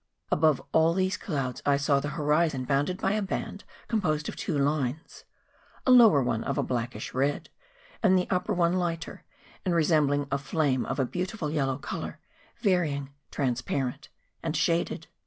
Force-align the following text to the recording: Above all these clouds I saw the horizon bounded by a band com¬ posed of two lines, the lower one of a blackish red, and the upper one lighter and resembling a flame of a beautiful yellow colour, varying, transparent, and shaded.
Above 0.31 0.59
all 0.71 0.95
these 0.95 1.15
clouds 1.15 1.61
I 1.63 1.77
saw 1.77 1.99
the 1.99 2.07
horizon 2.17 2.65
bounded 2.65 2.97
by 2.97 3.11
a 3.11 3.21
band 3.21 3.65
com¬ 3.87 4.01
posed 4.01 4.27
of 4.27 4.35
two 4.35 4.57
lines, 4.57 5.25
the 5.85 5.91
lower 5.91 6.23
one 6.23 6.43
of 6.43 6.57
a 6.57 6.63
blackish 6.63 7.13
red, 7.13 7.49
and 8.01 8.17
the 8.17 8.27
upper 8.31 8.51
one 8.51 8.73
lighter 8.73 9.23
and 9.63 9.75
resembling 9.75 10.27
a 10.31 10.39
flame 10.39 10.87
of 10.87 10.97
a 10.99 11.05
beautiful 11.05 11.51
yellow 11.51 11.77
colour, 11.77 12.19
varying, 12.61 13.11
transparent, 13.29 14.09
and 14.41 14.57
shaded. 14.57 15.05